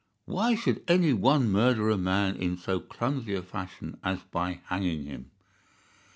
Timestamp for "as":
4.03-4.23